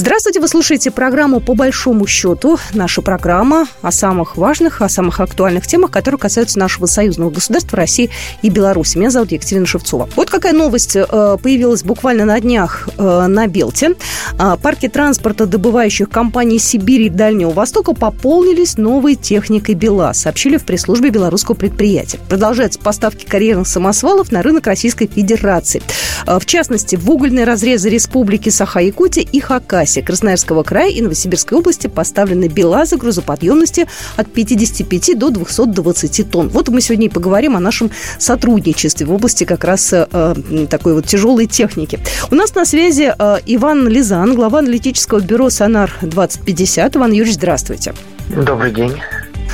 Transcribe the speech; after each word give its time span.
Здравствуйте, 0.00 0.40
вы 0.40 0.48
слушаете 0.48 0.90
программу 0.90 1.40
«По 1.40 1.52
большому 1.52 2.06
счету». 2.06 2.58
Наша 2.72 3.02
программа 3.02 3.66
о 3.82 3.92
самых 3.92 4.38
важных, 4.38 4.80
о 4.80 4.88
самых 4.88 5.20
актуальных 5.20 5.66
темах, 5.66 5.90
которые 5.90 6.18
касаются 6.18 6.58
нашего 6.58 6.86
союзного 6.86 7.28
государства 7.28 7.76
России 7.76 8.08
и 8.40 8.48
Беларуси. 8.48 8.96
Меня 8.96 9.10
зовут 9.10 9.30
Екатерина 9.30 9.66
Шевцова. 9.66 10.08
Вот 10.16 10.30
какая 10.30 10.54
новость 10.54 10.96
э, 10.96 11.04
появилась 11.42 11.82
буквально 11.82 12.24
на 12.24 12.40
днях 12.40 12.88
э, 12.96 13.26
на 13.26 13.46
Белте. 13.46 13.94
Э, 14.38 14.56
парки 14.56 14.88
транспорта 14.88 15.44
добывающих 15.44 16.08
компаний 16.08 16.58
Сибири 16.58 17.08
и 17.08 17.10
Дальнего 17.10 17.50
Востока 17.50 17.92
пополнились 17.92 18.78
новой 18.78 19.16
техникой 19.16 19.74
БелАЗ, 19.74 20.22
сообщили 20.22 20.56
в 20.56 20.64
пресс-службе 20.64 21.10
белорусского 21.10 21.56
предприятия. 21.56 22.18
Продолжаются 22.26 22.80
поставки 22.80 23.26
карьерных 23.26 23.68
самосвалов 23.68 24.32
на 24.32 24.40
рынок 24.40 24.66
Российской 24.66 25.08
Федерации. 25.08 25.82
В 26.26 26.46
частности, 26.46 26.96
в 26.96 27.10
угольные 27.10 27.44
разрезы 27.44 27.90
республики 27.90 28.48
Саха-Якутия 28.48 29.28
и 29.30 29.40
Хакасия 29.40 29.89
трассе 29.90 30.02
Красноярского 30.02 30.62
края 30.62 30.90
и 30.90 31.00
Новосибирской 31.02 31.58
области 31.58 31.88
поставлены 31.88 32.46
БелАЗы 32.46 32.96
грузоподъемности 32.96 33.88
от 34.16 34.32
55 34.32 35.18
до 35.18 35.30
220 35.30 36.30
тонн. 36.30 36.48
Вот 36.48 36.68
мы 36.68 36.80
сегодня 36.80 37.06
и 37.06 37.08
поговорим 37.08 37.56
о 37.56 37.60
нашем 37.60 37.90
сотрудничестве 38.18 39.06
в 39.06 39.12
области 39.12 39.44
как 39.44 39.64
раз 39.64 39.92
э, 39.92 40.34
такой 40.70 40.94
вот 40.94 41.06
тяжелой 41.06 41.46
техники. 41.46 41.98
У 42.30 42.34
нас 42.34 42.54
на 42.54 42.64
связи 42.64 43.12
э, 43.18 43.38
Иван 43.46 43.88
Лизан, 43.88 44.34
глава 44.34 44.60
аналитического 44.60 45.20
бюро 45.20 45.50
«Сонар-2050». 45.50 46.96
Иван 46.96 47.12
Юрьевич, 47.12 47.34
здравствуйте. 47.34 47.92
Добрый 48.28 48.70
день. 48.70 48.92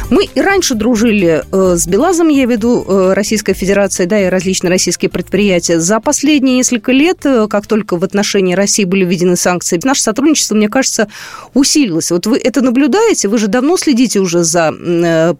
Мы 0.09 0.27
и 0.33 0.41
раньше 0.41 0.77
дружили 0.77 1.43
э, 1.51 1.75
с 1.75 1.89
Белазом, 1.89 2.29
я 2.29 2.47
веду 2.47 2.85
э, 2.87 3.13
Российская 3.13 3.55
Федерация, 3.55 4.07
да, 4.07 4.21
и 4.21 4.27
различные 4.27 4.71
российские 4.71 5.11
предприятия. 5.11 5.81
За 5.81 5.99
последние 5.99 6.59
несколько 6.59 6.93
лет, 6.93 7.27
э, 7.27 7.49
как 7.49 7.67
только 7.67 7.99
в 7.99 8.05
отношении 8.05 8.55
России 8.55 8.85
были 8.85 9.05
введены 9.05 9.35
санкции, 9.35 9.81
наше 9.83 10.03
сотрудничество, 10.03 10.55
мне 10.55 10.69
кажется, 10.69 11.09
усилилось. 11.55 12.13
Вот 12.13 12.27
вы 12.27 12.39
это 12.39 12.63
наблюдаете? 12.63 13.27
Вы 13.27 13.39
же 13.39 13.49
давно 13.49 13.77
следите 13.77 14.21
уже 14.21 14.45
за 14.45 14.73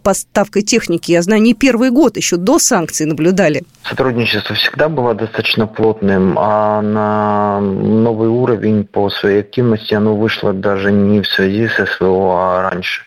поставкой 0.03 0.63
техники. 0.63 1.13
Я 1.13 1.21
знаю, 1.21 1.41
не 1.41 1.53
первый 1.53 1.89
год, 1.89 2.17
еще 2.17 2.35
до 2.35 2.59
санкций 2.59 3.05
наблюдали. 3.05 3.63
Сотрудничество 3.83 4.53
всегда 4.53 4.89
было 4.89 5.13
достаточно 5.13 5.65
плотным, 5.65 6.35
а 6.37 6.81
на 6.81 7.61
новый 7.61 8.27
уровень 8.27 8.83
по 8.83 9.09
своей 9.09 9.39
активности 9.39 9.93
оно 9.93 10.17
вышло 10.17 10.51
даже 10.51 10.91
не 10.91 11.21
в 11.21 11.27
связи 11.27 11.69
с 11.69 11.85
СВО, 11.95 12.35
а 12.35 12.69
раньше. 12.69 13.03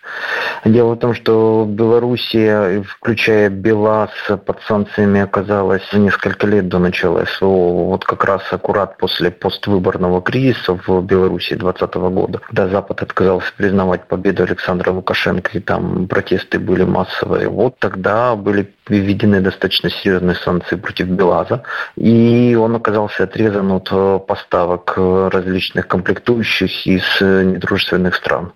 Дело 0.64 0.94
в 0.94 0.98
том, 0.98 1.14
что 1.14 1.64
Белоруссия, 1.66 2.82
включая 2.82 3.48
БелАЗ, 3.48 4.10
под 4.44 4.60
санкциями 4.62 5.20
оказалась 5.20 5.82
за 5.90 5.98
несколько 5.98 6.46
лет 6.46 6.68
до 6.68 6.78
начала 6.78 7.24
СВО. 7.24 7.86
Вот 7.86 8.04
как 8.04 8.24
раз 8.24 8.42
аккурат 8.50 8.98
после 8.98 9.30
поствыборного 9.30 10.20
кризиса 10.20 10.78
в 10.86 11.02
Беларуси 11.02 11.54
2020 11.54 11.94
года, 11.94 12.38
когда 12.40 12.68
Запад 12.68 13.02
отказался 13.02 13.52
признавать 13.56 14.06
победу 14.06 14.42
Александра 14.42 14.90
Лукашенко, 14.90 15.50
и 15.54 15.60
там 15.60 16.06
протесты 16.06 16.58
были 16.58 16.84
массовые. 16.84 17.48
Вот 17.48 17.78
тогда 17.78 18.36
были 18.36 18.70
введены 18.98 19.40
достаточно 19.40 19.90
серьезные 19.90 20.36
санкции 20.36 20.76
против 20.76 21.08
БелАЗа, 21.08 21.62
и 21.96 22.56
он 22.58 22.76
оказался 22.76 23.24
отрезан 23.24 23.70
от 23.72 23.88
э, 23.90 24.18
поставок 24.26 24.94
различных 24.96 25.86
комплектующих 25.86 26.86
из 26.86 27.04
недружественных 27.20 28.14
стран. 28.14 28.52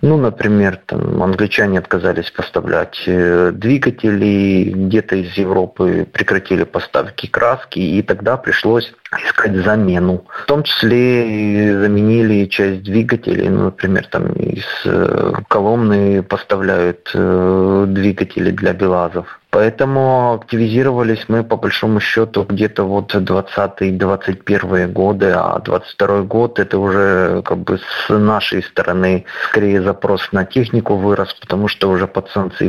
Ну, 0.00 0.16
например, 0.16 0.78
там, 0.86 1.22
англичане 1.22 1.78
отказались 1.78 2.30
поставлять 2.30 3.02
э, 3.06 3.52
двигатели, 3.52 4.72
где-то 4.74 5.16
из 5.16 5.32
Европы 5.34 6.06
прекратили 6.10 6.64
поставки 6.64 7.26
краски, 7.26 7.78
и 7.78 8.02
тогда 8.02 8.36
пришлось 8.36 8.92
искать 9.26 9.56
замену. 9.56 10.26
В 10.42 10.46
том 10.46 10.62
числе 10.62 11.78
заменили 11.78 12.46
часть 12.46 12.82
двигателей, 12.82 13.48
ну, 13.48 13.64
например, 13.64 14.06
там 14.06 14.32
из 14.32 14.66
э, 14.84 15.32
Коломны 15.48 16.22
поставляют 16.22 17.10
двигатели 17.14 18.50
для 18.50 18.72
БелАЗов. 18.72 19.40
Поэтому 19.54 20.34
активизировались 20.34 21.26
мы 21.28 21.44
по 21.44 21.56
большому 21.56 22.00
счету 22.00 22.42
где-то 22.42 22.82
вот 22.82 23.14
20-21 23.14 24.88
годы, 24.88 25.30
а 25.32 25.60
22 25.60 26.22
год 26.22 26.58
это 26.58 26.76
уже 26.76 27.40
как 27.44 27.58
бы 27.58 27.78
с 27.78 28.08
нашей 28.08 28.64
стороны 28.64 29.26
скорее 29.44 29.80
запрос 29.80 30.32
на 30.32 30.44
технику 30.44 30.96
вырос, 30.96 31.32
потому 31.34 31.68
что 31.68 31.88
уже 31.88 32.08
под 32.08 32.30
санкции 32.30 32.66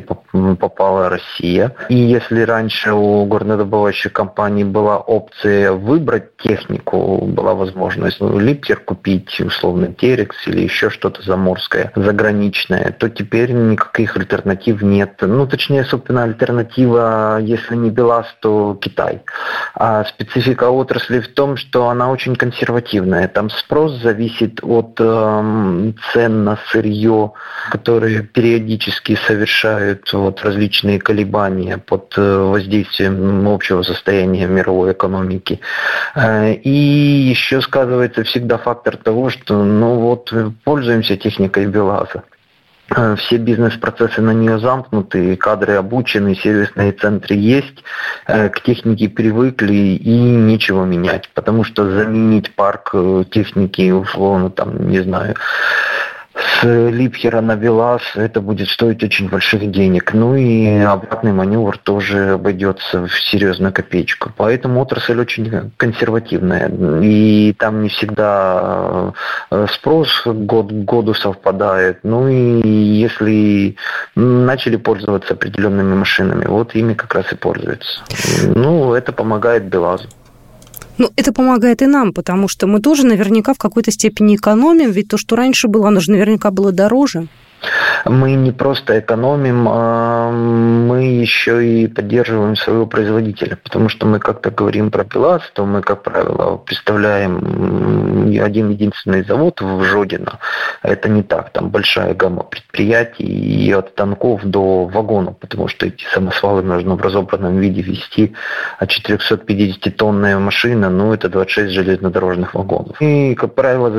попала 0.59 1.09
Россия. 1.09 1.75
И 1.89 1.95
если 1.95 2.41
раньше 2.41 2.93
у 2.93 3.25
горнодобывающей 3.25 4.11
компании 4.11 4.63
была 4.63 4.99
опция 4.99 5.71
выбрать 5.71 6.37
технику, 6.37 7.25
была 7.25 7.55
возможность 7.55 8.21
ну, 8.21 8.37
липтер 8.37 8.79
купить, 8.79 9.41
условно 9.41 9.87
Терекс 9.87 10.47
или 10.47 10.61
еще 10.61 10.91
что-то 10.91 11.23
заморское, 11.23 11.91
заграничное, 11.95 12.91
то 12.91 13.09
теперь 13.09 13.53
никаких 13.53 14.15
альтернатив 14.17 14.83
нет. 14.83 15.15
Ну, 15.21 15.47
точнее, 15.47 15.83
собственно, 15.83 16.21
альтернатив 16.21 16.74
альтернатива, 16.75 17.39
если 17.41 17.75
не 17.75 17.89
БелАЗ, 17.89 18.25
то 18.39 18.77
Китай. 18.81 19.21
А 19.73 20.03
специфика 20.05 20.69
отрасли 20.69 21.19
в 21.19 21.27
том, 21.33 21.57
что 21.57 21.89
она 21.89 22.11
очень 22.11 22.35
консервативная. 22.35 23.27
Там 23.27 23.49
спрос 23.49 24.01
зависит 24.01 24.59
от 24.63 24.95
э, 24.99 25.91
цен 26.13 26.43
на 26.43 26.57
сырье, 26.71 27.31
которые 27.71 28.21
периодически 28.21 29.17
совершают 29.27 30.11
вот, 30.13 30.43
различные 30.43 30.99
колебания 30.99 31.77
под 31.77 32.13
э, 32.17 32.37
воздействием 32.37 33.47
общего 33.47 33.83
состояния 33.83 34.47
мировой 34.47 34.91
экономики. 34.91 35.59
Э, 36.15 36.53
и 36.53 36.69
еще 37.29 37.61
сказывается 37.61 38.23
всегда 38.23 38.57
фактор 38.57 38.97
того, 38.97 39.29
что 39.29 39.63
ну 39.63 39.95
вот 39.99 40.33
пользуемся 40.63 41.17
техникой 41.17 41.65
БелАЗа. 41.67 42.23
Э, 42.89 43.15
все 43.15 43.37
бизнес-процессы 43.37 44.21
на 44.21 44.31
нее 44.31 44.59
замкнуты, 44.59 45.35
кадры 45.37 45.73
обучены, 45.73 46.35
сервисные 46.35 46.91
центры 46.91 47.35
есть, 47.35 47.83
э, 48.27 48.49
к 48.49 48.61
технике 48.61 49.09
привыкли 49.09 49.73
и 49.73 50.13
нечего 50.15 50.85
менять, 50.85 51.29
потому 51.33 51.63
что 51.63 51.89
заменить 51.89 52.53
парк 52.53 52.91
э, 52.93 53.23
техники, 53.31 53.89
условно, 53.89 54.51
там, 54.51 54.87
не 54.87 54.99
знаю, 54.99 55.35
с 56.35 56.63
Липхера 56.63 57.41
на 57.41 57.55
Велас 57.55 58.01
это 58.15 58.41
будет 58.41 58.69
стоить 58.69 59.03
очень 59.03 59.29
больших 59.29 59.71
денег. 59.71 60.13
Ну 60.13 60.35
и 60.35 60.79
обратный 60.79 61.31
маневр 61.31 61.77
тоже 61.77 62.31
обойдется 62.31 63.07
в 63.07 63.13
серьезную 63.31 63.71
копеечку. 63.71 64.31
Поэтому 64.35 64.81
отрасль 64.81 65.19
очень 65.19 65.71
консервативная. 65.77 66.69
И 67.01 67.53
там 67.57 67.83
не 67.83 67.89
всегда 67.89 69.13
э, 69.49 69.67
спрос 69.71 70.09
год 70.25 70.71
к 70.71 70.73
году 70.73 71.13
совпадает. 71.13 71.99
Ну 72.03 72.27
и 72.27 72.67
если 72.67 73.77
начали 74.15 74.75
пользоваться 74.75 75.33
определенными 75.33 75.95
машинами, 75.95 76.45
вот 76.45 76.75
ими 76.75 76.93
как 76.93 77.15
раз 77.15 77.31
и 77.31 77.35
пользуются. 77.35 78.01
Ну, 78.43 78.93
это 78.93 79.13
помогает 79.13 79.65
Белазу. 79.65 80.09
Ну, 80.97 81.09
это 81.15 81.33
помогает 81.33 81.81
и 81.81 81.87
нам, 81.87 82.13
потому 82.13 82.47
что 82.47 82.67
мы 82.67 82.79
тоже 82.79 83.05
наверняка 83.05 83.53
в 83.53 83.57
какой-то 83.57 83.91
степени 83.91 84.35
экономим, 84.35 84.91
ведь 84.91 85.09
то, 85.09 85.17
что 85.17 85.35
раньше 85.35 85.67
было, 85.67 85.89
оно 85.89 85.99
же 85.99 86.11
наверняка 86.11 86.51
было 86.51 86.71
дороже. 86.71 87.27
Мы 88.03 88.33
не 88.33 88.51
просто 88.51 88.99
экономим, 88.99 89.67
а 89.69 90.29
мы 90.31 91.05
еще 91.05 91.65
и 91.65 91.87
поддерживаем 91.87 92.55
своего 92.55 92.85
производителя, 92.85 93.57
потому 93.63 93.89
что 93.89 94.05
мы 94.05 94.19
как-то 94.19 94.51
говорим 94.51 94.91
про 94.91 95.03
ПИЛАС, 95.05 95.41
то 95.53 95.65
мы, 95.65 95.81
как 95.81 96.03
правило, 96.03 96.57
представляем 96.57 98.33
один 98.41 98.69
единственный 98.69 99.23
завод 99.23 99.61
в 99.61 99.83
Жодино. 99.83 100.39
Это 100.83 101.09
не 101.09 101.23
так, 101.23 101.51
там 101.51 101.69
большая 101.69 102.13
гамма 102.13 102.43
предприятий 102.43 103.23
и 103.23 103.71
от 103.71 103.89
станков 103.89 104.43
до 104.43 104.85
вагонов, 104.85 105.37
потому 105.39 105.67
что 105.67 105.85
эти 105.85 106.03
самосвалы 106.13 106.61
нужно 106.61 106.95
в 106.95 107.01
разобранном 107.01 107.59
виде 107.59 107.81
вести, 107.81 108.33
а 108.79 108.85
450-тонная 108.85 110.37
машина, 110.39 110.89
ну, 110.89 111.13
это 111.13 111.29
26 111.29 111.71
железнодорожных 111.73 112.53
вагонов. 112.53 113.01
И, 113.01 113.35
как 113.35 113.55
правило, 113.55 113.91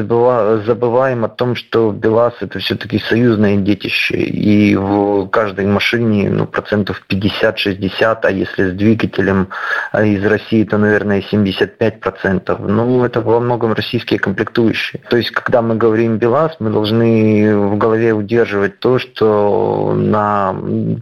забываем 0.66 1.24
о 1.24 1.28
том, 1.28 1.54
что 1.54 1.90
БелАЗ 1.90 2.34
это 2.40 2.58
все-таки 2.58 2.98
союзное 2.98 3.54
детище. 3.86 4.16
И 4.16 4.76
в 4.76 5.26
каждой 5.28 5.66
машине 5.66 6.30
ну, 6.30 6.46
процентов 6.46 7.02
50-60, 7.08 8.18
а 8.22 8.30
если 8.30 8.70
с 8.70 8.72
двигателем 8.72 9.48
а 9.92 10.04
из 10.04 10.24
России, 10.24 10.64
то, 10.64 10.78
наверное, 10.78 11.22
75 11.22 12.00
процентов. 12.00 12.58
Ну, 12.60 13.04
это 13.04 13.20
во 13.20 13.40
многом 13.40 13.72
российские 13.72 14.18
комплектующие. 14.18 15.02
То 15.08 15.16
есть, 15.16 15.30
когда 15.30 15.62
мы 15.62 15.76
говорим 15.76 16.18
БелАЗ, 16.18 16.56
мы 16.58 16.70
должны 16.70 17.56
в 17.56 17.78
голове 17.78 18.12
удерживать 18.12 18.78
то, 18.78 18.98
что 18.98 19.94
на 19.96 20.54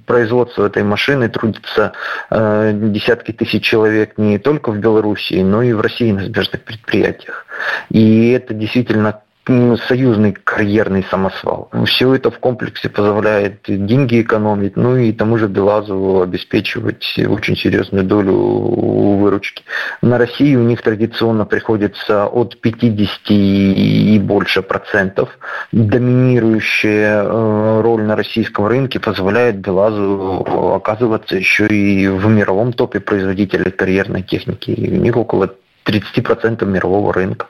производство 0.07 0.67
этой 0.67 0.83
машины 0.83 1.29
трудятся 1.29 1.93
э, 2.31 2.73
десятки 2.75 3.33
тысяч 3.33 3.65
человек 3.65 4.19
не 4.19 4.39
только 4.39 4.71
в 4.71 4.79
Белоруссии, 4.79 5.43
но 5.43 5.63
и 5.63 5.73
в 5.73 5.81
России 5.81 6.13
на 6.13 6.25
сбежных 6.25 6.63
предприятиях. 6.63 7.47
И 7.91 8.31
это 8.31 8.55
действительно 8.55 9.21
союзный 9.47 10.33
карьерный 10.33 11.05
самосвал. 11.11 11.69
Все 11.85 12.15
это 12.15 12.31
в 12.31 12.39
комплексе 12.39 12.89
позволяет 12.89 13.61
деньги 13.67 14.23
экономить, 14.23 14.77
ну 14.77 14.97
и 14.97 15.13
тому 15.13 15.37
же 15.37 15.49
Белазу 15.49 16.23
обеспечивать 16.23 17.19
очень 17.19 17.57
серьезную 17.57 18.05
долю 18.05 18.33
выручки. 18.33 19.65
На 20.01 20.19
Россию 20.19 20.61
у 20.61 20.65
них 20.65 20.83
традиционно 20.83 21.45
приходится 21.45 22.27
от 22.27 22.59
50 22.61 23.21
и 23.31 24.19
больше 24.23 24.63
процентов. 24.63 25.29
Доминирующая 25.73 27.23
э, 27.23 27.81
роль 27.83 28.03
на 28.03 28.17
российском 28.17 28.67
рынке 28.67 28.99
позволяет 28.99 29.57
БелАЗу 29.57 30.75
оказываться 30.75 31.37
еще 31.37 31.67
и 31.67 32.09
в 32.09 32.27
мировом 32.29 32.73
топе 32.73 33.01
производителей 33.01 33.71
карьерной 33.71 34.23
техники. 34.23 34.71
У 34.71 34.97
них 34.97 35.17
около 35.17 35.55
30% 35.85 36.65
мирового 36.65 37.13
рынка. 37.13 37.47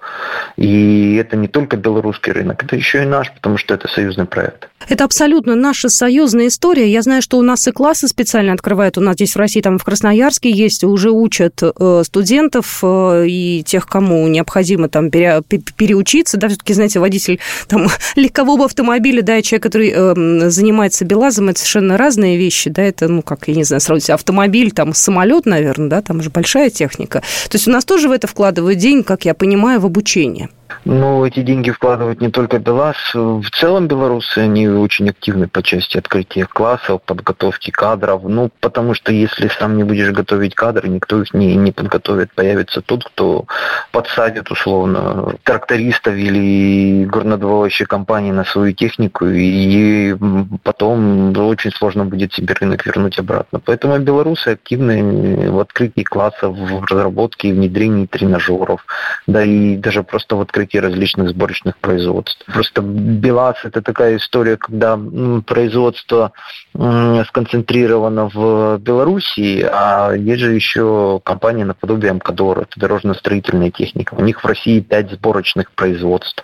И 0.57 1.17
это 1.17 1.37
не 1.37 1.49
только 1.49 1.77
белорусский 1.77 2.33
рынок, 2.33 2.65
это 2.65 2.77
еще 2.77 3.03
и 3.03 3.07
наш, 3.07 3.33
потому 3.33 3.59
что 3.59 3.75
это 3.75 3.89
союзный 3.89 4.27
проект. 4.27 4.69
Это 4.89 5.05
абсолютно 5.05 5.55
наша 5.55 5.89
союзная 5.89 6.49
история. 6.49 6.91
Я 6.91 7.03
знаю, 7.03 7.23
что 7.23 7.39
у 7.39 7.43
нас 7.43 7.67
и 7.67 7.73
классы 7.73 8.07
специально 8.09 8.53
открывают. 8.53 8.99
У 8.99 9.01
нас 9.01 9.15
здесь 9.15 9.35
в 9.35 9.39
России, 9.39 9.61
там 9.61 9.79
в 9.79 9.85
Красноярске 9.85 10.51
есть, 10.51 10.85
уже 10.85 11.11
учат 11.11 11.63
э, 11.63 12.03
студентов 12.05 12.81
э, 12.83 13.25
и 13.27 13.63
тех, 13.65 13.87
кому 13.87 14.27
необходимо 14.29 14.89
там 14.89 15.11
пере, 15.11 15.41
переучиться. 15.77 16.37
Да, 16.37 16.49
все-таки, 16.49 16.75
знаете, 16.75 17.01
водитель 17.01 17.41
там 17.69 17.89
легкового 18.17 18.67
автомобиля, 18.67 19.23
да, 19.23 19.39
и 19.39 19.43
человек, 19.43 19.63
который 19.63 19.93
э, 19.95 20.51
занимается 20.51 21.05
белазом, 21.05 21.49
это 21.49 21.61
совершенно 21.61 21.97
разные 21.97 22.37
вещи, 22.37 22.69
да, 22.69 22.83
это, 22.83 23.09
ну, 23.09 23.23
как, 23.23 23.49
я 23.49 23.55
не 23.55 23.65
знаю, 23.65 23.81
сравнить 23.81 24.11
автомобиль, 24.11 24.71
там, 24.73 24.93
самолет, 24.93 25.47
наверное, 25.47 25.89
да, 25.89 26.03
там 26.03 26.21
же 26.21 26.31
большая 26.31 26.71
техника. 26.71 27.21
То 27.49 27.57
есть 27.57 27.67
у 27.69 27.71
нас 27.71 27.85
тоже 27.85 28.09
в 28.09 28.13
это 28.25 28.31
вкладывают 28.31 28.79
деньги, 28.79 29.03
как 29.03 29.27
я 29.27 29.35
понимаю, 29.35 29.81
в 29.81 29.87
обучение. 29.87 30.49
Ну, 30.85 31.25
эти 31.25 31.41
деньги 31.41 31.71
вкладывают 31.71 32.21
не 32.21 32.31
только 32.31 32.59
БелАЗ. 32.59 33.15
В 33.15 33.51
целом 33.51 33.89
белорусы, 33.89 34.39
они 34.39 34.69
очень 34.69 35.09
активны 35.09 35.49
по 35.49 35.63
части 35.63 35.97
открытия 35.99 36.47
классов, 36.47 37.03
подготовки 37.03 37.71
кадров. 37.71 38.23
Ну, 38.25 38.51
потому 38.61 38.95
что 38.95 39.13
если 39.13 39.49
сам 39.49 39.77
не 39.77 39.85
будешь 39.85 40.11
готовить 40.11 40.55
кадры, 40.55 40.89
никто 40.89 41.23
их 41.23 41.33
не, 41.33 41.55
не 41.57 41.73
подготовит. 41.73 42.33
Появится 42.35 42.83
тот, 42.83 43.05
кто 43.05 43.47
подсадит, 43.93 44.51
условно, 44.51 45.37
трактористов 45.43 46.15
или 46.15 47.05
горнодобывающие 47.05 47.87
компании 47.87 48.33
на 48.33 48.45
свою 48.45 48.73
технику, 48.73 49.27
и 49.27 50.15
потом 50.63 51.37
очень 51.39 51.73
сложно 51.73 52.05
будет 52.05 52.35
себе 52.35 52.55
рынок 52.55 52.85
вернуть 52.85 53.19
обратно. 53.19 53.61
Поэтому 53.65 53.99
белорусы 53.99 54.49
активны 54.49 55.51
в 55.51 55.59
открытии 55.61 56.03
классов, 56.03 56.57
в 56.57 56.85
разработке 56.85 57.49
и 57.49 57.53
внедрении 57.53 58.07
тренажеров, 58.07 58.85
да 59.27 59.43
и 59.43 59.77
даже 59.77 60.03
просто 60.03 60.37
в 60.37 60.41
открытии 60.55 60.79
различных 60.79 61.31
сборочных 61.31 61.77
производств. 61.79 62.45
Просто 62.47 62.81
БелАЗ– 62.81 63.57
это 63.65 63.83
такая 63.83 64.17
история, 64.17 64.57
когда 64.57 64.99
производство 65.47 66.33
сконцентрировано 67.29 68.31
в 68.33 68.79
Белоруссии, 68.79 69.67
а 69.69 70.13
есть 70.13 70.41
же 70.41 70.53
еще 70.53 71.21
компания 71.25 71.65
наподобие 71.65 72.13
Амкадор, 72.13 72.61
это 72.61 72.79
дорожно-строительная 72.79 73.71
техника. 73.71 74.15
У 74.15 74.23
них 74.23 74.43
в 74.43 74.47
России 74.47 74.81
пять 74.81 75.11
сборочных 75.11 75.73
производств. 75.73 76.43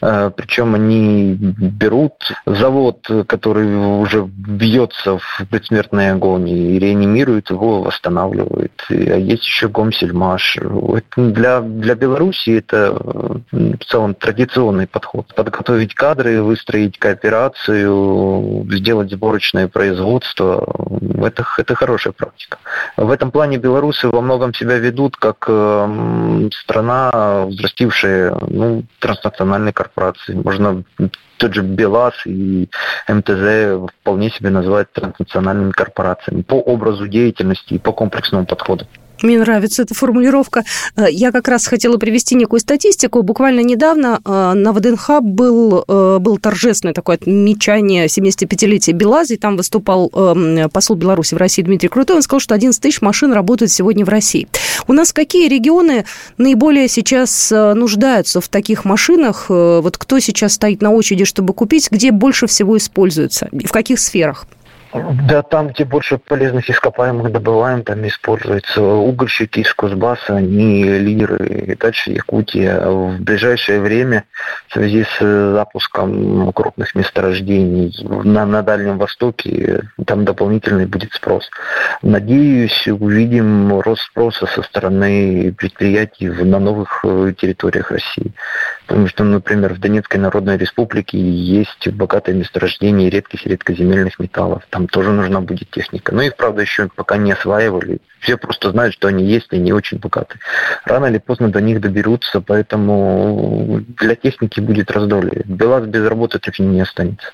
Э, 0.00 0.30
Причем 0.36 0.74
они 0.74 1.34
берут 1.34 2.14
завод, 2.46 3.08
который 3.26 3.66
уже 3.76 4.22
бьется 4.26 5.18
в 5.18 5.42
предсмертной 5.50 6.12
агонии, 6.12 6.74
и 6.74 6.78
реанимируют 6.78 7.50
его, 7.50 7.82
восстанавливают. 7.82 8.72
А 8.90 8.94
есть 8.94 9.44
еще 9.44 9.68
Гомсельмаш. 9.68 10.58
Для, 11.16 11.60
для 11.60 11.94
Белоруссии 11.94 12.58
это 12.58 13.39
в 13.50 13.84
целом 13.84 14.14
традиционный 14.14 14.86
подход. 14.86 15.34
Подготовить 15.34 15.94
кадры, 15.94 16.42
выстроить 16.42 16.98
кооперацию, 16.98 18.66
сделать 18.70 19.10
сборочное 19.10 19.68
производство. 19.68 20.64
Это, 21.22 21.44
это 21.58 21.74
хорошая 21.74 22.12
практика. 22.12 22.58
В 22.96 23.10
этом 23.10 23.30
плане 23.30 23.58
белорусы 23.58 24.08
во 24.08 24.20
многом 24.20 24.54
себя 24.54 24.78
ведут 24.78 25.16
как 25.16 25.44
э, 25.48 26.48
страна, 26.52 27.46
взрастившая 27.46 28.34
ну, 28.48 28.84
транснациональные 28.98 29.72
корпорации. 29.72 30.34
Можно 30.34 30.84
тот 31.38 31.54
же 31.54 31.62
БелАЗ 31.62 32.26
и 32.26 32.68
МТЗ 33.08 33.90
вполне 34.00 34.30
себе 34.30 34.50
называть 34.50 34.92
транснациональными 34.92 35.70
корпорациями 35.70 36.42
по 36.42 36.54
образу 36.54 37.08
деятельности 37.08 37.74
и 37.74 37.78
по 37.78 37.92
комплексному 37.92 38.46
подходу. 38.46 38.86
Мне 39.22 39.38
нравится 39.38 39.82
эта 39.82 39.94
формулировка. 39.94 40.64
Э, 40.96 41.06
я 41.10 41.32
как 41.32 41.48
раз 41.48 41.66
хотела 41.66 41.96
привести 41.96 42.34
некую 42.34 42.60
статистику. 42.60 43.22
Буквально 43.22 43.60
недавно 43.60 44.20
э, 44.24 44.52
на 44.54 44.72
ВДНХ 44.72 45.20
был, 45.20 45.84
э, 45.86 46.18
был 46.18 46.38
торжественное 46.38 46.94
такое 46.94 47.16
отмечание 47.16 48.06
75-летия 48.06 48.92
Белаза, 48.92 49.34
и 49.34 49.36
там 49.36 49.56
выступал 49.56 50.10
посол 50.72 50.96
Беларуси 50.96 51.34
в 51.34 51.38
России 51.38 51.62
Дмитрий 51.62 51.88
Крутой. 51.88 52.16
Он 52.16 52.22
сказал, 52.22 52.40
что 52.40 52.54
11 52.54 52.80
тысяч 52.80 53.00
машин 53.00 53.32
работают 53.32 53.70
сегодня 53.70 54.04
в 54.04 54.08
России. 54.08 54.48
У 54.86 54.92
нас 54.92 55.12
какие 55.12 55.48
регионы 55.48 56.04
наиболее 56.38 56.88
сейчас 56.88 57.50
нуждаются 57.50 58.40
в 58.40 58.48
таких 58.48 58.84
машинах? 58.84 59.46
Вот 59.48 59.98
кто 59.98 60.18
сейчас 60.18 60.54
стоит 60.54 60.82
на 60.82 60.90
очереди, 60.90 61.24
чтобы 61.24 61.54
купить? 61.54 61.90
Где 61.90 62.10
больше 62.10 62.46
всего 62.46 62.76
используются? 62.76 63.48
И 63.52 63.66
в 63.66 63.72
каких 63.72 63.98
сферах? 63.98 64.46
Да, 64.92 65.42
там, 65.42 65.68
где 65.68 65.84
больше 65.84 66.18
полезных 66.18 66.68
ископаемых 66.68 67.30
добываем, 67.30 67.84
там 67.84 68.06
используется 68.06 68.82
угольщики 68.82 69.60
из 69.60 69.72
Кузбасса, 69.72 70.36
они 70.36 70.82
лидеры. 70.82 71.46
И 71.46 71.74
дальше 71.76 72.10
Якутия. 72.10 72.80
В 72.86 73.20
ближайшее 73.20 73.80
время 73.80 74.24
в 74.68 74.72
связи 74.74 75.04
с 75.04 75.20
запуском 75.20 76.52
крупных 76.52 76.94
месторождений 76.94 77.94
на, 78.02 78.44
на 78.46 78.62
Дальнем 78.62 78.98
Востоке 78.98 79.82
там 80.06 80.24
дополнительный 80.24 80.86
будет 80.86 81.12
спрос. 81.12 81.48
Надеюсь, 82.02 82.88
увидим 82.88 83.78
рост 83.80 84.02
спроса 84.02 84.46
со 84.46 84.62
стороны 84.62 85.54
предприятий 85.56 86.28
на 86.28 86.58
новых 86.58 87.04
э, 87.04 87.32
территориях 87.38 87.90
России. 87.92 88.32
Потому 88.90 89.06
что, 89.06 89.22
например, 89.22 89.74
в 89.74 89.78
Донецкой 89.78 90.20
Народной 90.20 90.56
Республике 90.56 91.16
есть 91.16 91.86
богатое 91.92 92.34
месторождение 92.34 93.08
редких 93.08 93.46
и 93.46 93.50
редкоземельных 93.50 94.18
металлов. 94.18 94.64
Там 94.68 94.88
тоже 94.88 95.12
нужна 95.12 95.40
будет 95.40 95.70
техника. 95.70 96.12
Но 96.12 96.22
их, 96.22 96.34
правда, 96.34 96.62
еще 96.62 96.88
пока 96.96 97.16
не 97.16 97.30
осваивали. 97.30 98.00
Все 98.18 98.36
просто 98.36 98.72
знают, 98.72 98.94
что 98.94 99.06
они 99.06 99.24
есть 99.24 99.46
и 99.52 99.58
не 99.58 99.72
очень 99.72 99.98
богаты. 99.98 100.40
Рано 100.84 101.06
или 101.06 101.18
поздно 101.18 101.52
до 101.52 101.60
них 101.60 101.80
доберутся, 101.80 102.40
поэтому 102.40 103.80
для 103.96 104.16
техники 104.16 104.58
будет 104.58 104.90
раздолье. 104.90 105.44
БелАЗ 105.44 105.86
без 105.86 106.04
работы 106.08 106.40
так 106.40 106.58
не 106.58 106.80
останется. 106.80 107.30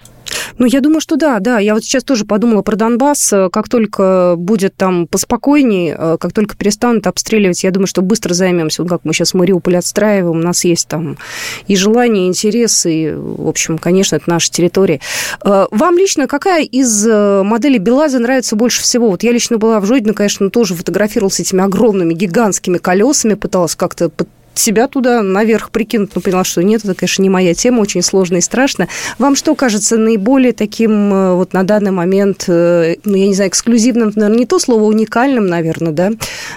Ну, 0.58 0.67
я 0.67 0.81
думаю, 0.81 1.00
что 1.00 1.17
да, 1.17 1.38
да. 1.38 1.58
Я 1.58 1.75
вот 1.75 1.85
сейчас 1.85 2.03
тоже 2.03 2.25
подумала 2.25 2.62
про 2.62 2.76
Донбасс. 2.76 3.32
Как 3.53 3.69
только 3.69 4.35
будет 4.37 4.75
там 4.76 5.06
поспокойней, 5.06 5.94
э, 5.97 6.17
как 6.19 6.32
только 6.32 6.56
перестанут 6.56 7.06
обстреливать, 7.06 7.62
я 7.62 7.70
думаю, 7.70 7.87
что 7.87 8.03
быстро 8.03 8.32
займемся. 8.32 8.82
Вот 8.82 8.88
как 8.88 9.00
мы 9.05 9.12
сейчас 9.12 9.35
Мариуполь 9.35 9.76
отстраиваем, 9.76 10.38
у 10.38 10.42
нас 10.42 10.64
есть 10.64 10.88
там 10.88 11.19
и 11.66 11.76
желание, 11.76 12.26
и 12.26 12.28
интересы, 12.28 12.92
и, 12.92 13.12
в 13.12 13.49
общем, 13.49 13.78
конечно, 13.78 14.16
это 14.16 14.30
наша 14.30 14.50
территория. 14.50 15.00
Э, 15.45 15.66
вам 15.71 15.99
лично 15.99 16.26
какая 16.26 16.64
из 16.64 17.07
э, 17.07 17.42
моделей 17.42 17.78
БелАЗа 17.78 18.19
нравится 18.19 18.57
больше 18.57 18.83
всего? 18.83 19.11
Вот 19.11 19.23
я 19.23 19.33
лично 19.33 19.59
была 19.59 19.80
в 19.80 19.87
Жодино, 19.87 20.14
конечно, 20.14 20.49
тоже 20.50 20.75
фотографировалась 20.75 21.35
с 21.35 21.40
этими 21.40 21.62
огромными 21.62 22.14
гигантскими 22.14 22.78
колесами, 22.78 23.35
пыталась 23.35 23.75
как-то 23.75 24.11
себя 24.58 24.88
туда 24.88 25.22
наверх 25.22 25.70
прикинуть, 25.70 26.14
но 26.14 26.20
поняла, 26.20 26.44
что 26.44 26.62
нет, 26.62 26.84
это, 26.84 26.94
конечно, 26.94 27.22
не 27.22 27.30
моя 27.30 27.54
тема, 27.54 27.80
очень 27.80 28.02
сложно 28.02 28.36
и 28.36 28.40
страшно. 28.40 28.88
Вам 29.18 29.36
что 29.36 29.54
кажется 29.54 29.96
наиболее 29.96 30.52
таким 30.52 31.12
э, 31.12 31.34
вот 31.34 31.52
на 31.52 31.62
данный 31.62 31.90
момент, 31.90 32.44
э, 32.48 32.96
ну, 33.04 33.16
я 33.16 33.26
не 33.26 33.34
знаю, 33.34 33.50
эксклюзивным, 33.50 34.12
наверное, 34.14 34.38
не 34.38 34.46
то 34.46 34.58
слово, 34.58 34.84
уникальным, 34.84 35.46
наверное, 35.46 35.92
да, 35.92 36.10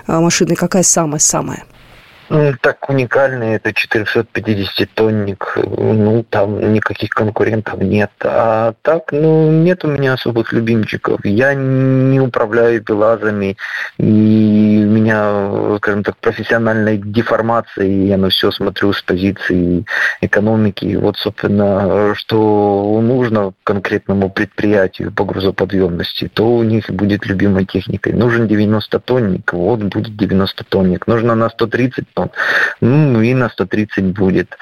а 0.07 0.21
машиной, 0.21 0.55
какая 0.55 0.83
самая-самая? 0.83 1.63
Ну, 2.29 2.53
так 2.62 2.88
уникальный, 2.89 3.55
это 3.55 3.71
450-тонник, 3.71 5.57
ну, 5.65 6.24
там 6.29 6.74
никаких 6.74 7.09
конкурентов 7.09 7.79
нет. 7.79 8.12
А 8.21 8.74
так, 8.83 9.12
ну, 9.12 9.50
нет 9.51 9.83
у 9.83 9.88
меня 9.88 10.13
особых 10.13 10.53
любимчиков. 10.53 11.19
Я 11.24 11.55
не 11.55 12.19
управляю 12.19 12.83
белазами, 12.83 13.57
и 13.98 14.83
у 14.86 14.91
меня, 14.91 15.77
скажем 15.77 16.03
так, 16.03 16.17
профессиональной 16.17 17.00
деформации, 17.00 18.05
я 18.05 18.17
на 18.17 18.29
все 18.29 18.51
смотрю 18.51 18.93
с 18.93 19.01
позиции 19.01 19.86
экономики. 20.21 20.98
Вот, 21.01 21.17
собственно, 21.17 22.13
что 22.13 23.00
нужно 23.01 23.53
конкретному 23.63 24.29
предприятию 24.29 25.12
по 25.12 25.25
грузоподъемности, 25.25 26.29
то 26.31 26.48
у 26.48 26.62
них 26.62 26.91
будет 26.91 27.25
любимой 27.25 27.65
техникой. 27.65 28.13
Нужен 28.13 28.45
90-тонник, 28.45 29.51
вот 29.53 29.79
будет 29.79 30.09
90-тонник. 30.09 31.07
Нужно 31.07 31.33
на 31.33 31.50
130 31.50 32.05
тонн, 32.19 32.31
ну 32.81 33.21
и 33.21 33.33
на 33.33 33.49
130 33.49 34.05
будет. 34.17 34.57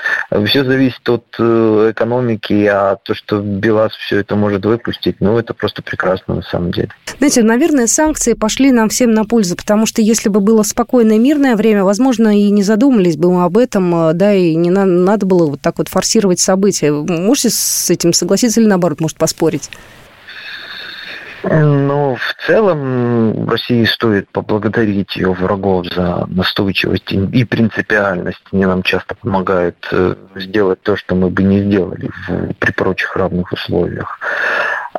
Все 0.46 0.64
зависит 0.64 1.08
от 1.10 1.26
э, 1.40 1.92
экономики, 1.92 2.66
а 2.66 2.98
то, 3.02 3.14
что 3.14 3.40
БелАЗ 3.40 3.94
все 3.94 4.20
это 4.20 4.36
может 4.36 4.66
выпустить, 4.66 5.18
ну 5.20 5.38
это 5.38 5.54
просто 5.54 5.82
прекрасно 5.82 6.36
на 6.36 6.42
самом 6.44 6.72
деле. 6.72 6.90
Знаете, 7.18 7.44
наверное, 7.44 7.88
санкции 7.88 8.34
пошли 8.34 8.72
нам 8.72 8.90
всем 8.90 9.12
на 9.12 9.26
пользу, 9.26 9.56
потому 9.56 9.86
что 9.86 10.02
если 10.02 10.30
бы 10.30 10.40
было 10.40 10.64
спокойное 10.64 11.18
мирное 11.18 11.56
время, 11.56 11.84
возможно, 11.84 12.38
и 12.38 12.50
не 12.50 12.64
задумались 12.64 13.18
бы 13.18 13.32
мы 13.32 13.44
об 13.44 13.58
этом, 13.58 14.10
э, 14.10 14.14
да, 14.14 14.34
и 14.34 14.56
не 14.56 14.70
на, 14.70 14.86
надо 14.86 15.26
было 15.26 15.48
вот 15.48 15.62
так 15.62 15.78
вот 15.78 15.88
форсировать 15.88 16.40
события. 16.40 16.92
Можете 16.92 17.50
с 17.50 17.90
этим 17.90 18.14
согласиться 18.14 18.60
или 18.60 18.68
наоборот, 18.68 19.02
может, 19.02 19.18
поспорить? 19.18 19.70
Ну, 21.50 22.16
в 22.16 22.46
целом 22.46 23.50
России 23.50 23.86
стоит 23.86 24.30
поблагодарить 24.30 25.16
ее 25.16 25.32
врагов 25.32 25.86
за 25.94 26.26
настойчивость 26.28 27.12
и 27.12 27.46
принципиальность. 27.46 28.42
Они 28.52 28.66
нам 28.66 28.84
часто 28.84 29.16
помогают 29.16 29.78
э, 29.92 30.16
сделать 30.36 30.82
то, 30.82 30.96
что 30.98 31.16
мы 31.16 31.30
бы 31.30 31.44
не 31.44 31.62
сделали 31.62 32.10
при 32.60 32.72
прочих 32.72 33.16
равных 33.16 33.52
условиях. 33.52 34.20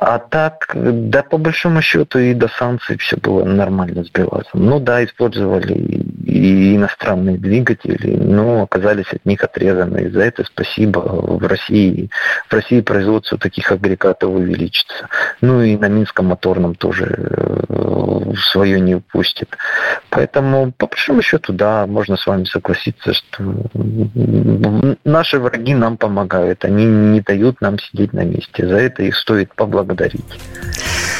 А 0.01 0.17
так, 0.17 0.71
да, 0.73 1.23
по 1.23 1.37
большому 1.37 1.81
счету 1.81 2.19
и 2.19 2.33
до 2.33 2.47
санкций 2.47 2.97
все 2.97 3.17
было 3.17 3.43
нормально 3.43 4.05
с. 4.05 4.09
Ну 4.53 4.79
да, 4.79 5.03
использовали 5.03 5.73
и 5.73 6.77
иностранные 6.77 7.37
двигатели, 7.37 8.15
но 8.15 8.61
оказались 8.61 9.11
от 9.11 9.25
них 9.25 9.43
отрезаны. 9.43 10.03
И 10.03 10.09
за 10.09 10.21
это 10.21 10.45
спасибо 10.45 10.99
в 10.99 11.45
России. 11.45 12.09
В 12.47 12.53
России 12.53 12.79
производство 12.79 13.37
таких 13.37 13.73
агрегатов 13.73 14.29
увеличится. 14.29 15.09
Ну 15.41 15.61
и 15.63 15.75
на 15.75 15.89
Минском 15.89 16.27
моторном 16.27 16.75
тоже 16.75 17.17
э, 17.67 18.33
свое 18.51 18.79
не 18.79 18.95
упустит. 18.95 19.49
Поэтому, 20.11 20.71
по 20.71 20.87
большому 20.87 21.21
счету, 21.21 21.51
да, 21.51 21.85
можно 21.87 22.15
с 22.15 22.25
вами 22.25 22.45
согласиться, 22.45 23.11
что 23.11 23.43
наши 25.03 25.39
враги 25.39 25.75
нам 25.75 25.97
помогают. 25.97 26.63
Они 26.63 26.85
не 26.85 27.19
дают 27.19 27.59
нам 27.59 27.77
сидеть 27.79 28.13
на 28.13 28.23
месте. 28.23 28.65
За 28.65 28.77
это 28.77 29.03
их 29.03 29.17
стоит 29.17 29.53
поблагодарить 29.55 29.88
поблагодарить. 29.89 30.25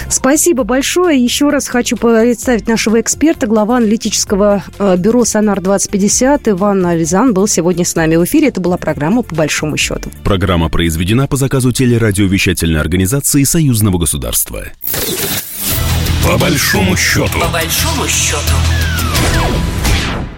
Спасибо 0.10 0.64
большое. 0.64 1.24
Еще 1.24 1.50
раз 1.50 1.68
хочу 1.68 1.96
представить 1.96 2.68
нашего 2.68 3.00
эксперта, 3.00 3.48
глава 3.48 3.78
аналитического 3.78 4.64
э, 4.80 4.98
бюро 4.98 5.24
«Сонар-2050» 5.24 6.52
Иван 6.52 6.86
Ализан 6.86 7.34
был 7.34 7.48
сегодня 7.48 7.86
с 7.86 7.96
нами 7.96 8.16
в 8.16 8.24
эфире. 8.26 8.48
Это 8.48 8.60
была 8.60 8.78
программа 8.78 9.22
«По 9.22 9.36
большому 9.36 9.78
счету». 9.78 10.10
Программа 10.24 10.70
произведена 10.70 11.28
по 11.28 11.36
заказу 11.36 11.72
телерадиовещательной 11.72 12.80
организации 12.80 13.44
Союзного 13.44 13.98
государства. 14.00 14.66
По 16.26 16.38
большому 16.38 16.96
счету. 16.98 17.40
По 17.40 17.48
большому 17.50 18.08
счету. 18.08 18.54